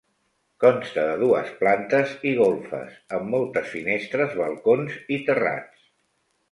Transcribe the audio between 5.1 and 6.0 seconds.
i terrats.